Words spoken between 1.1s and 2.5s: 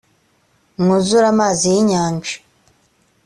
amazi y inyanja